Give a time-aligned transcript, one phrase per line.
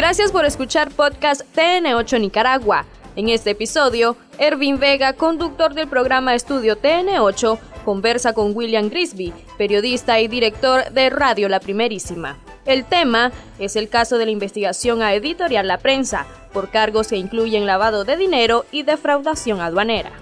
[0.00, 2.86] Gracias por escuchar podcast TN8 Nicaragua.
[3.16, 10.18] En este episodio, Ervin Vega, conductor del programa Estudio TN8, conversa con William Grisby, periodista
[10.18, 12.38] y director de Radio La Primerísima.
[12.64, 17.18] El tema es el caso de la investigación a Editorial La Prensa por cargos que
[17.18, 20.12] incluyen lavado de dinero y defraudación aduanera.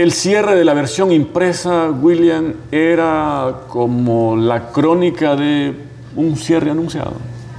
[0.00, 5.76] El cierre de la versión impresa, William, era como la crónica de
[6.16, 7.12] un cierre anunciado,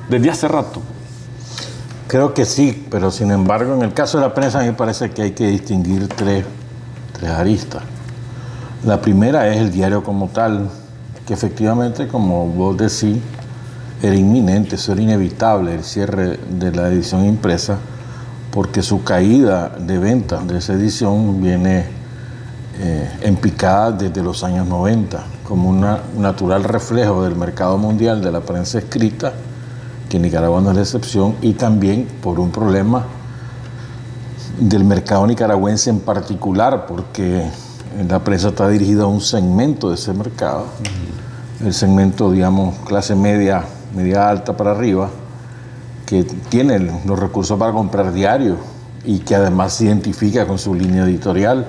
[0.10, 0.82] desde hace rato.
[2.08, 4.74] Creo que sí, pero sin embargo, en el caso de la prensa, a mí me
[4.74, 6.44] parece que hay que distinguir tres,
[7.14, 7.84] tres aristas.
[8.86, 10.68] La primera es el diario como tal,
[11.28, 13.22] que efectivamente, como vos decís,
[14.02, 17.78] era inminente, eso era inevitable, el cierre de la edición impresa,
[18.50, 22.01] porque su caída de ventas de esa edición viene
[22.84, 25.86] eh, en picada desde los años 90, como un
[26.18, 29.34] natural reflejo del mercado mundial de la prensa escrita,
[30.10, 33.06] que Nicaragua no es la excepción, y también por un problema
[34.60, 37.46] del mercado nicaragüense en particular, porque
[38.10, 40.66] la prensa está dirigida a un segmento de ese mercado,
[41.64, 43.64] el segmento, digamos, clase media,
[43.96, 45.08] media alta para arriba,
[46.08, 48.58] que tiene los recursos para comprar diarios
[49.06, 51.68] y que además se identifica con su línea editorial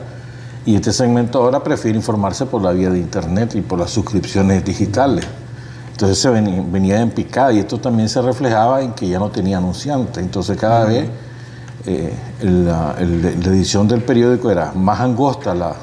[0.64, 4.64] y este segmento ahora prefiere informarse por la vía de Internet y por las suscripciones
[4.64, 5.26] digitales.
[5.90, 9.58] Entonces se venía, en picada y esto también se reflejaba en que ya no tenía
[9.58, 10.20] anunciante.
[10.20, 11.08] Entonces cada vez
[11.86, 15.74] eh, la, edición del periódico era más angosta la,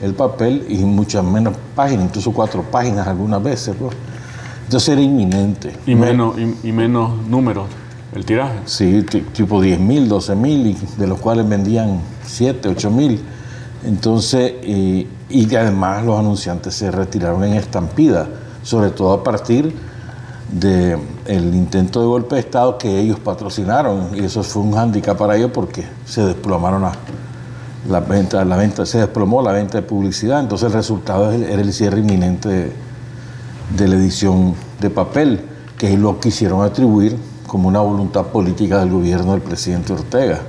[0.00, 3.74] el papel y muchas menos páginas, incluso cuatro páginas algunas veces.
[3.78, 3.94] Pues.
[4.64, 5.72] Entonces era inminente.
[5.86, 7.66] Y menos, y, menos números,
[8.14, 8.60] el tiraje.
[8.64, 12.90] Sí, tipo 10 mil, 12 mil, de los cuales vendían 7, 8
[13.84, 18.28] Entonces, y además los anunciantes se retiraron en estampida,
[18.62, 19.74] sobre todo a partir
[20.52, 25.36] del intento de golpe de Estado que ellos patrocinaron, y eso fue un hándicap para
[25.36, 26.82] ellos porque se desplomaron
[27.88, 31.72] la, venta, la venta, se desplomó la venta de publicidad, entonces el resultado era el
[31.72, 32.72] cierre inminente de,
[33.76, 35.40] de la edición de papel,
[35.78, 37.16] que es lo quisieron atribuir
[37.46, 40.40] como una voluntad política del gobierno del presidente Ortega,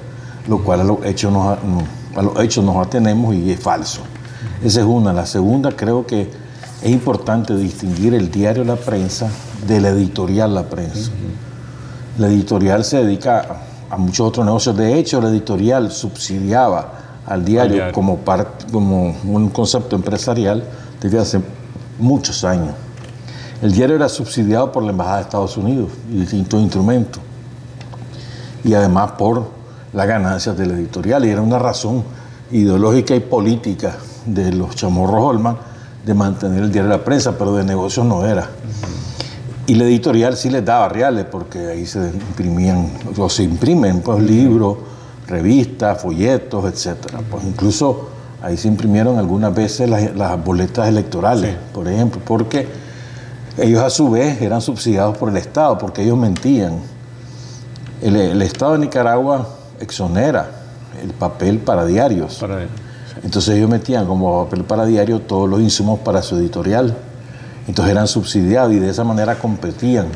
[0.48, 1.32] lo cual a los hechos
[2.16, 4.02] a los hechos nos atenemos y es falso.
[4.64, 5.14] Esa es una.
[5.14, 6.30] La segunda, creo que
[6.82, 9.30] es importante distinguir el diario La Prensa
[9.68, 11.12] de la editorial La Prensa.
[12.18, 14.76] La editorial se dedica a, muchos otros negocios.
[14.76, 16.94] De hecho, la editorial subsidiaba
[17.26, 18.20] al diario, Como,
[18.72, 20.64] como un concepto empresarial
[21.00, 21.42] desde hace
[22.00, 22.74] muchos años.
[23.62, 27.22] El diario era subsidiado por la Embajada de Estados Unidos y distintos instrumentos.
[28.64, 29.61] Y además por
[29.94, 32.04] las ganancias de la editorial y era una razón
[32.52, 35.58] ideológica y política de los chamorros Holman
[36.06, 38.50] de mantener el diario de la prensa, pero de negocios no era.
[39.68, 44.22] Y la editorial sí les daba reales porque ahí se imprimían, o se imprimen pues,
[44.22, 44.78] libros,
[45.28, 46.98] revistas, folletos, etc.
[47.30, 48.10] Pues incluso
[48.42, 52.68] ahí se imprimieron algunas veces las, boletas electorales, por ejemplo, porque
[53.58, 56.80] ellos a su vez eran subsidiados por el Estado, porque ellos mentían.
[58.02, 59.48] el Estado de Nicaragua
[59.82, 60.50] exonera
[61.02, 62.44] el papel para diarios.
[63.24, 66.96] Entonces ellos metían como papel para diario todos los insumos para su editorial.
[67.68, 70.08] Entonces eran subsidiados y de esa manera competían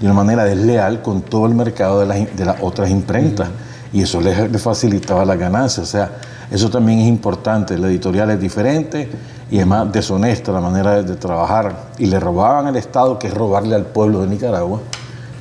[0.00, 3.48] de una manera desleal con todo el mercado de las, de las otras imprentas.
[3.92, 5.82] Y eso les, facilitaba la ganancia.
[5.82, 6.10] O sea,
[6.50, 7.76] eso también es importante.
[7.78, 9.10] La editorial es diferente
[9.50, 11.90] y es más deshonesta la manera de, de trabajar.
[11.98, 14.80] Y le robaban al Estado, que es robarle al pueblo de Nicaragua.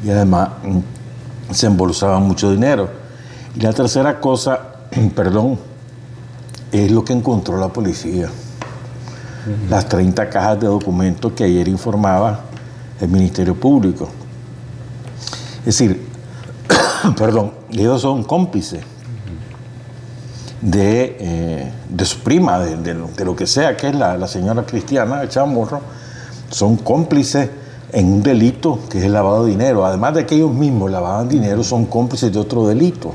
[0.04, 2.99] Y además mm, se embolsaban mucho dinero.
[3.56, 4.60] Y la tercera cosa,
[5.16, 5.60] perdón,
[6.72, 8.30] es lo que encontró la policía.
[9.70, 12.42] Las 30 cajas de documentos que ayer informaba
[13.00, 14.10] el Ministerio Público.
[15.60, 16.08] Es decir,
[17.18, 18.84] perdón, ellos son cómplices
[20.62, 25.30] de, eh, de su prima, de, lo, que sea que es la, señora Cristiana de
[25.30, 25.82] Chamorro,
[26.50, 27.50] son cómplices
[27.92, 29.86] en un delito que es el lavado de dinero.
[29.86, 33.14] Además de que ellos mismos lavaban dinero, son cómplices de otro delito.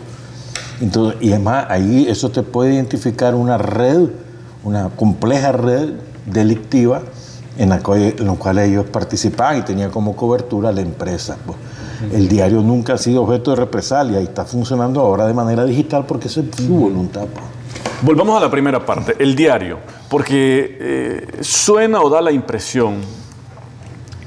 [0.80, 4.08] Entonces, y además, ahí eso te puede identificar una red,
[4.64, 5.90] una compleja red
[6.26, 7.02] delictiva
[7.56, 11.36] en la, cual, en ellos participaban y tenían como cobertura la empresa.
[11.44, 11.58] Pues.
[12.12, 16.04] El diario nunca ha sido objeto de represalia y está funcionando ahora de manera digital
[16.06, 17.26] porque eso es su voluntad.
[17.26, 17.44] Pues.
[18.02, 19.78] Volvamos a la primera parte, el diario,
[20.10, 22.96] porque eh, suena o da la impresión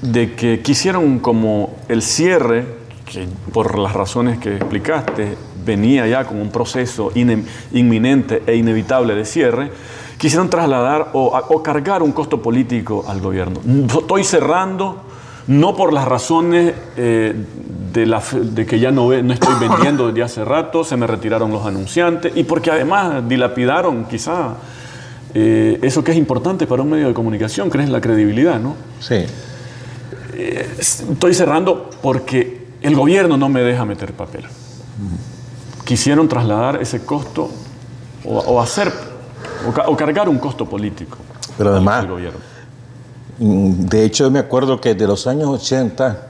[0.01, 2.65] de que quisieron como el cierre,
[3.05, 5.37] que por las razones que explicaste,
[5.67, 9.71] venía ya con un proceso inminente e inevitable de cierre,
[10.17, 13.59] quisieron trasladar o, cargar un costo político al gobierno.
[13.87, 15.03] Estoy cerrando,
[15.47, 17.35] no por las razones eh,
[17.93, 21.51] de, la, de, que ya no, no estoy vendiendo desde hace rato, se me retiraron
[21.51, 24.55] los anunciantes y porque además dilapidaron quizá
[25.33, 28.75] eh, eso que es importante para un medio de comunicación, que es la credibilidad, ¿no?
[28.99, 29.25] Sí.
[30.33, 34.45] Eh, estoy cerrando porque el gobierno no me deja meter papel.
[35.87, 37.49] Quisieron trasladar ese costo
[38.25, 38.91] o, o hacer
[39.65, 41.17] o, o, cargar un costo político.
[41.57, 42.39] Pero además, gobierno.
[43.39, 46.27] de hecho, me acuerdo que de los años 80,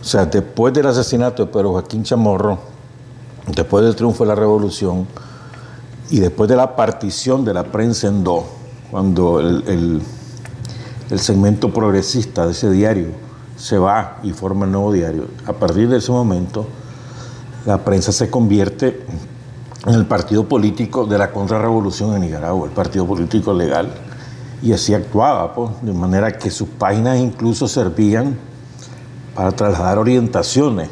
[0.00, 2.58] o sea, después del asesinato de Pedro Joaquín Chamorro,
[3.46, 5.06] después del triunfo de la revolución
[6.10, 8.42] y después de la partición de la prensa en dos,
[8.90, 10.02] cuando el, el,
[11.10, 13.10] el segmento progresista de ese diario
[13.56, 16.66] se va y forma el nuevo diario, a partir de ese momento
[17.66, 19.04] la prensa se convierte
[19.86, 23.92] en el partido político de la contrarrevolución en Nicaragua, el partido político legal,
[24.62, 28.36] y así actuaba, pues, de manera que sus páginas incluso servían
[29.34, 30.88] para trasladar orientaciones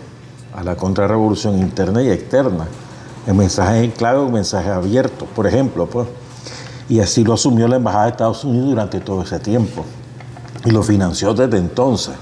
[0.54, 2.66] a la contrarrevolución interna y externa,
[3.26, 6.06] en mensajes en clave o mensajes abiertos, por ejemplo, pues.
[6.88, 9.84] Y así lo asumió la Embajada de Estados Unidos durante todo ese tiempo.
[10.64, 12.14] Y lo financió desde entonces.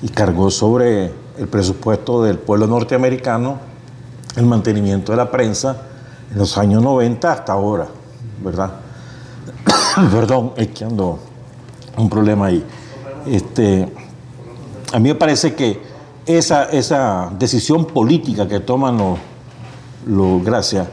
[0.00, 3.58] Y cargó sobre el presupuesto del pueblo norteamericano
[4.36, 5.76] el mantenimiento de la prensa
[6.30, 7.88] en los años 90 hasta ahora,
[8.42, 8.72] ¿verdad?
[10.12, 11.18] Perdón, es que ando
[11.96, 12.64] un problema ahí.
[13.26, 13.92] Este,
[14.92, 15.82] a mí me parece que
[16.26, 19.18] esa, esa decisión política que toman los,
[20.06, 20.86] los gracias,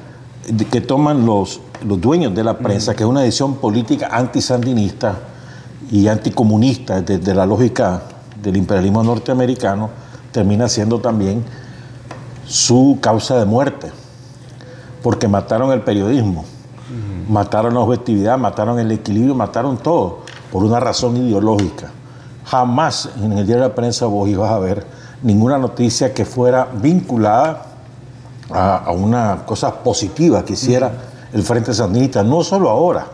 [0.71, 5.19] que toman los, los dueños de la prensa, que es una decisión política antisandinista
[5.91, 8.01] y anticomunista desde la lógica
[8.41, 10.04] del imperialismo norteamericano,
[10.35, 11.45] termina siendo también
[12.45, 13.89] su causa de muerte,
[15.01, 17.29] porque mataron el periodismo, uh -huh.
[17.31, 20.19] mataron la objetividad, mataron el equilibrio, mataron todo,
[20.51, 21.89] por una razón ideológica.
[22.43, 24.85] Jamás en el diario de la prensa vos ibas a ver
[25.23, 27.67] ninguna noticia que fuera vinculada
[28.51, 31.35] a, a una cosa positiva que hiciera uh -huh.
[31.35, 33.07] el Frente Sandinista, no solo ahora,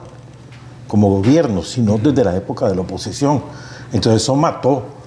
[0.88, 3.44] como gobierno, sino desde la época de la oposición.
[3.94, 5.01] Entonces eso mató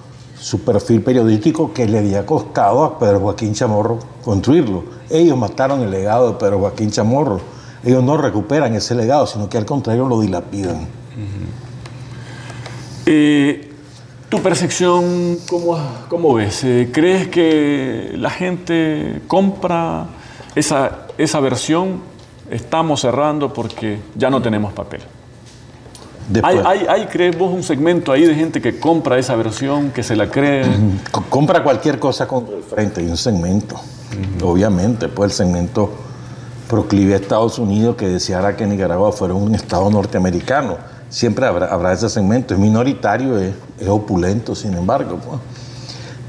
[0.45, 4.83] su perfil periodístico que le había costado a Pedro Joaquín Chamorro construirlo.
[5.09, 7.41] Ellos mataron el legado de Pedro Joaquín Chamorro.
[7.83, 10.87] Ellos no recuperan ese legado, sino que al contrario lo dilapidan.
[13.07, 13.71] Eh,
[14.29, 16.63] ¿Tu percepción cómo, cómo ves?
[16.63, 20.05] Eh, ¿Crees que la gente compra
[20.53, 22.01] esa, esa versión?
[22.51, 25.01] Estamos cerrando porque ya no tenemos papel.
[26.43, 30.01] ¿Hay, hay, hay, crees vos, un segmento ahí de gente que compra esa versión, que
[30.01, 30.65] se la cree?
[31.29, 33.75] Compra cualquier cosa con el frente, hay un segmento.
[33.75, 34.51] Uh -huh.
[34.51, 35.91] Obviamente, pues el segmento
[36.67, 40.77] proclive a Estados Unidos que deseara que Nicaragua fuera un estado norteamericano.
[41.09, 45.17] Siempre habrá, habrá ese segmento, es minoritario, es, es opulento, sin embargo.
[45.17, 45.39] Pues.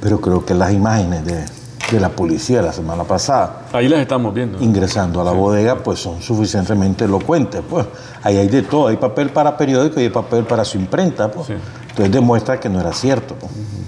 [0.02, 1.44] Pero creo que las imágenes de,
[1.90, 3.66] de la policía la semana pasada.
[3.72, 4.62] Ahí las estamos viendo.
[4.62, 5.36] Ingresando a la sí.
[5.36, 7.62] bodega, pues son suficientemente elocuentes.
[7.68, 7.86] Pues
[8.22, 11.30] ahí hay de todo, hay papel para periódico y hay papel para su imprenta.
[11.30, 11.46] Pues.
[11.46, 11.54] Sí.
[11.90, 13.34] Entonces demuestra que no era cierto.
[13.34, 13.52] Pues.
[13.52, 13.86] Uh -huh.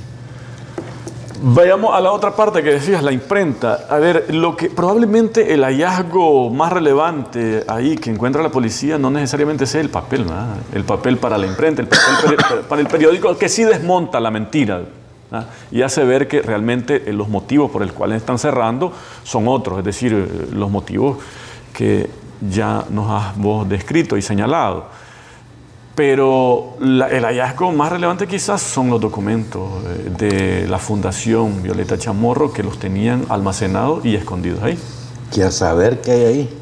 [1.40, 3.86] Vayamos a la otra parte que decías, la imprenta.
[3.88, 9.08] A ver, lo que probablemente el hallazgo más relevante ahí que encuentra la policía no
[9.10, 10.56] necesariamente sea el papel, ¿verdad?
[10.72, 14.82] el papel para la imprenta, el papel para el periódico que sí desmonta la mentira.
[15.30, 15.44] ¿Ah?
[15.70, 18.92] y hace ver que realmente eh, los motivos por los cuales están cerrando
[19.24, 21.18] son otros, es decir, eh, los motivos
[21.74, 22.08] que
[22.40, 24.86] ya nos has vos descrito y señalado.
[25.94, 31.98] Pero la, el hallazgo más relevante quizás son los documentos eh, de la Fundación Violeta
[31.98, 34.78] Chamorro que los tenían almacenados y escondidos ahí.
[35.32, 36.58] Que a saber qué hay ahí.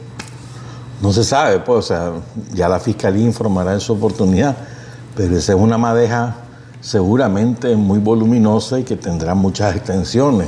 [1.02, 2.12] No se sabe, pues, o sea,
[2.52, 4.56] ya la Fiscalía informará en su oportunidad,
[5.14, 6.45] pero esa es una madeja
[6.86, 10.46] seguramente muy voluminosa y que tendrá muchas extensiones.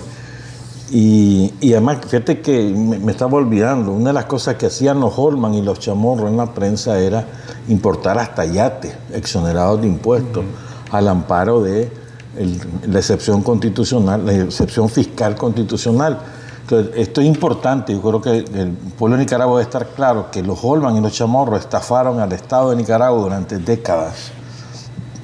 [0.89, 5.01] Y, y además, fíjate que me, me, estaba olvidando, una de las cosas que hacían
[5.01, 7.27] los Holman y los Chamorros en la prensa era
[7.67, 10.97] importar hasta yates exonerados de impuestos uh -huh.
[10.97, 11.91] al amparo de
[12.39, 16.21] el, la excepción constitucional, la excepción fiscal constitucional.
[16.63, 20.43] Entonces, esto es importante, yo creo que el pueblo de Nicaragua debe estar claro que
[20.43, 24.38] los Holman y los Chamorros estafaron al Estado de Nicaragua durante décadas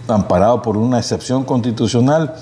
[0.08, 2.34] amparado por una excepción constitucional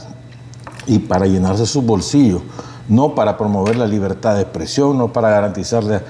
[0.86, 2.42] y para llenarse sus bolsillos,
[2.88, 6.02] no para promover la libertad de expresión, no para garantizar la,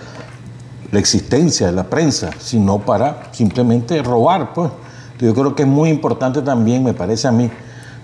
[0.93, 4.53] existencia de la prensa, sino para simplemente robar.
[4.53, 4.71] Pues.
[5.19, 7.51] Yo creo que es muy importante también, me parece a mí,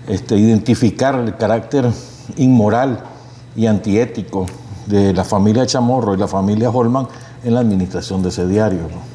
[0.07, 1.89] este, identificar el carácter
[2.37, 3.03] inmoral
[3.55, 4.45] y antiético
[4.87, 7.07] de la familia Chamorro y la familia Holman
[7.43, 8.81] en la administración de ese diario.
[8.81, 9.09] ¿no?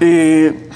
[0.00, 0.68] Eh,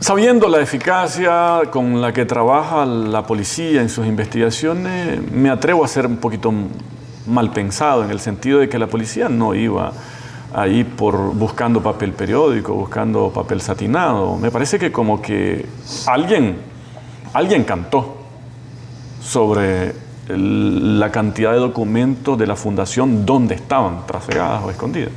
[0.00, 5.88] Sabiendo la eficacia con la que trabaja la policía en sus investigaciones, me atrevo a
[5.88, 6.52] ser un poquito
[7.26, 9.92] mal pensado en el sentido de que la policía no iba
[10.54, 14.36] ahí por buscando papel periódico, buscando papel satinado.
[14.36, 15.66] Me parece que como que
[16.06, 16.56] alguien,
[17.32, 18.18] alguien cantó
[19.20, 19.94] sobre
[20.28, 25.12] la cantidad de documentos de la fundación donde estaban trasegadas o escondidas.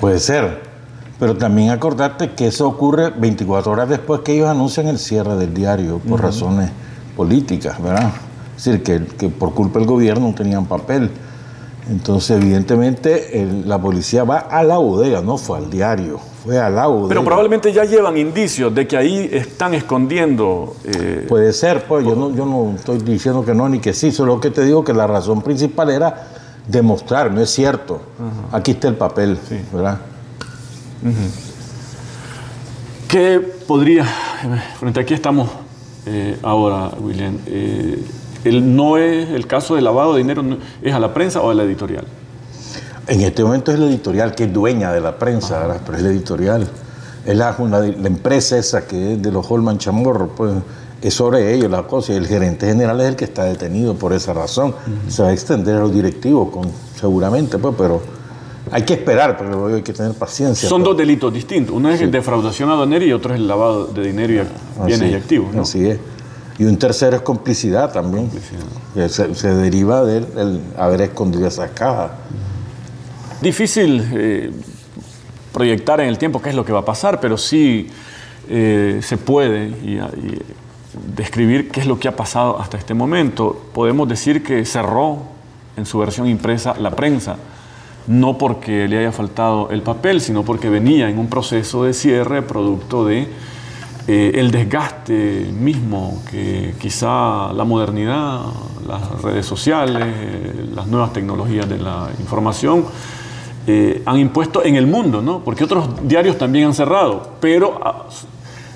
[0.00, 0.75] Puede ser,
[1.18, 5.54] pero también acordarte que eso ocurre 24 horas después que ellos anuncian el cierre del
[5.54, 6.70] diario por razones
[7.16, 8.12] políticas, ¿verdad?
[8.56, 11.10] Es decir, que, que por culpa del gobierno no tenían papel.
[11.88, 16.86] Entonces, evidentemente, la policía va a la bodega, no fue al diario, fue a la
[16.88, 17.08] bodega.
[17.08, 20.74] Pero probablemente ya llevan indicios de que ahí están escondiendo.
[20.84, 24.10] Eh, Puede ser, pues yo no, yo no estoy diciendo que no ni que sí,
[24.10, 26.26] solo que te digo que la razón principal era
[26.66, 28.00] demostrar, no es cierto.
[28.50, 29.38] Aquí está el papel,
[29.72, 30.00] ¿verdad?
[33.08, 34.04] ¿Qué podría,
[34.78, 35.48] frente a aquí estamos
[36.06, 38.02] eh, ahora, William, eh,
[38.44, 40.42] el, no es el caso de lavado de dinero,
[40.82, 42.04] ¿es a la prensa o a la editorial?
[43.08, 46.10] En este momento es la editorial que es dueña de la prensa, pero es la
[46.10, 46.68] editorial.
[47.24, 47.56] Es la,
[48.04, 50.52] empresa esa que es de los Holman Chamorro, pues
[51.02, 52.12] es sobre ellos la cosa.
[52.12, 54.74] Y el gerente general es el que está detenido por esa razón.
[55.08, 58.02] Se va a extender a los directivos, con, seguramente, pues, pero
[58.70, 60.68] hay que esperar, pero hay que tener paciencia.
[60.68, 60.90] Son pues.
[60.90, 61.74] dos delitos distintos.
[61.74, 65.14] Uno es el defraudación aduanera y otro es el lavado de dinero y bienes y
[65.14, 65.54] activos.
[65.54, 65.62] ¿no?
[65.62, 65.98] Así es.
[66.58, 68.30] Y un tercero es complicidad también.
[69.08, 72.12] Se, deriva de haber escondido esas cajas.
[73.42, 74.50] Difícil eh,
[75.52, 77.88] proyectar en el tiempo qué es lo que va a pasar, pero sí
[78.48, 79.74] eh, se puede
[81.14, 83.68] describir qué es lo que ha pasado hasta este momento.
[83.74, 85.18] Podemos decir que cerró
[85.76, 87.36] en su versión impresa la prensa,
[88.06, 92.42] no porque le haya faltado el papel, sino porque venía en un proceso de cierre
[92.42, 93.28] producto de
[94.08, 98.40] eh, el desgaste mismo que quizá la modernidad,
[98.86, 100.06] las redes sociales,
[100.74, 102.84] las nuevas tecnologías de la información
[103.66, 105.40] eh, han impuesto en el mundo, ¿no?
[105.40, 108.04] Porque otros diarios también han cerrado, pero ah,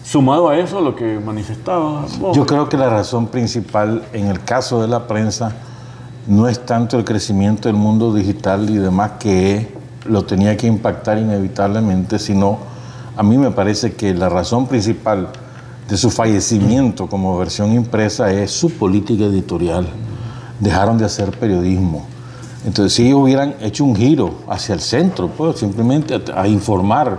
[0.03, 2.07] sumado a eso lo que manifestaba.
[2.33, 5.55] Yo creo que la razón principal en el caso de la prensa
[6.27, 9.73] no es tanto el crecimiento del mundo digital y demás que
[10.07, 12.59] lo tenía que impactar inevitablemente, sino
[13.17, 15.29] a mí me parece que la razón principal
[15.89, 19.87] de su fallecimiento como versión impresa es su política editorial.
[20.61, 22.07] Dejaron de hacer periodismo.
[22.65, 27.19] Entonces, si hubieran hecho un giro hacia el centro, pues simplemente a, informar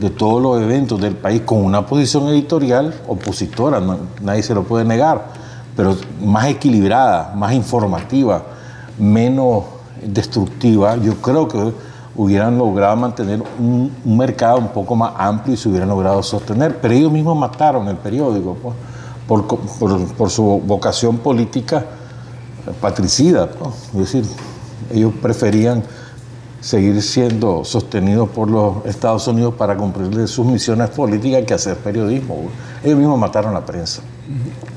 [0.00, 3.80] de todos los eventos del país con una posición editorial opositora,
[4.22, 5.39] nadie se lo puede negar,
[5.80, 8.42] pero más equilibrada, más informativa,
[8.98, 9.64] menos
[10.02, 11.72] destructiva, yo creo que
[12.14, 16.76] hubieran logrado mantener un, mercado un poco más amplio y se hubieran logrado sostener.
[16.82, 18.58] Pero ellos mismos mataron el periódico
[19.26, 19.42] pues,
[20.18, 21.86] por, su vocación política
[22.78, 23.48] patricida.
[23.50, 23.74] Pues.
[23.86, 24.24] Es decir,
[24.92, 25.82] ellos preferían
[26.60, 32.50] seguir siendo sostenidos por los Estados Unidos para cumplir sus misiones políticas que hacer periodismo.
[32.84, 34.02] Ellos mismos mataron la prensa.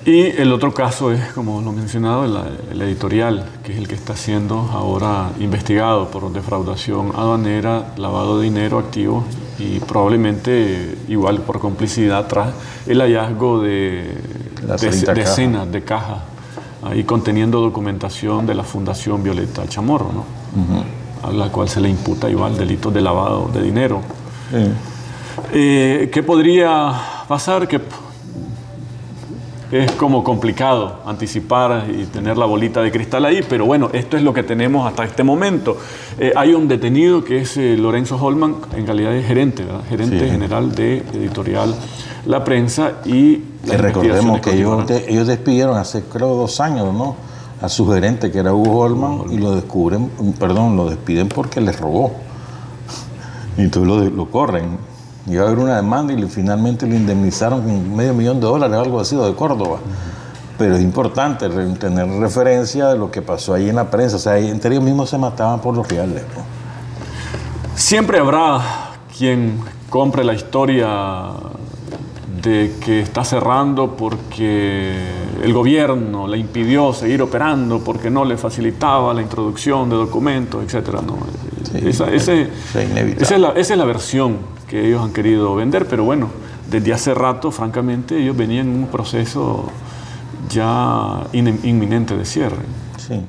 [0.05, 2.25] Y el otro caso es, como lo he mencionado,
[2.71, 8.45] el, editorial, que es el que está siendo ahora investigado por defraudación aduanera, lavado de
[8.45, 9.23] dinero activo
[9.59, 12.53] y probablemente igual por complicidad tras
[12.87, 14.17] el hallazgo de,
[15.15, 16.23] decenas de cajas
[16.81, 21.02] ahí conteniendo documentación de la Fundación Violeta Chamorro, ¿no?
[21.23, 24.01] A la cual se le imputa igual delitos de lavado de dinero.
[25.53, 26.93] Eh, ¿Qué podría
[27.27, 27.67] pasar?
[27.67, 27.79] Que
[29.71, 34.23] es como complicado anticipar y tener la bolita de cristal ahí, pero bueno, esto es
[34.23, 35.77] lo que tenemos hasta este momento.
[36.19, 40.75] Eh, hay un detenido que es eh, Lorenzo Holman en calidad de gerente, gerente general
[40.75, 41.73] de editorial
[42.27, 43.37] La Prensa y...
[43.63, 47.15] Que recordemos que ellos, ellos despidieron hace creo dos años, ¿no?
[47.63, 51.79] A su gerente que era Hugo Holman y lo descubren, perdón, lo despiden porque les
[51.79, 52.11] robó.
[53.57, 54.77] Y entonces lo, lo corren.
[55.27, 58.99] Iba a haber una demanda y finalmente lo indemnizaron con medio millón de dólares, algo
[58.99, 59.77] así, de Córdoba.
[60.57, 64.17] Pero es importante tener referencia de lo que pasó ahí en la prensa.
[64.17, 66.23] O sea, entre ellos mismos se mataban por los reales.
[67.75, 68.59] Siempre habrá
[69.17, 71.29] quien compre la historia
[72.43, 74.93] de que está cerrando porque
[75.41, 80.89] el gobierno le impidió seguir operando, porque no le facilitaba la introducción de documentos, etc.
[81.05, 81.17] ¿no?
[81.87, 82.27] esa, es
[83.39, 86.29] la, esa es la versión que ellos han querido vender, pero bueno,
[86.69, 89.69] desde hace rato, francamente, ellos venían en un proceso
[90.49, 92.63] ya inminente de cierre.
[92.97, 93.21] Sí.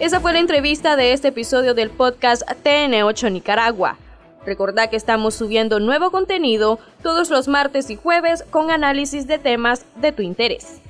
[0.00, 3.96] Esa fue la entrevista de este episodio del podcast TN8 Nicaragua.
[4.44, 9.84] Recordá que estamos subiendo nuevo contenido todos los martes y jueves con análisis de temas
[9.96, 10.80] de tu interés.